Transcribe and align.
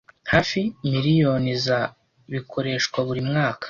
Hafi 0.31 0.61
miliyoni 0.83 1.51
za 1.65 1.79
bikoreshwa 2.31 2.99
buri 3.07 3.21
mwaka 3.29 3.59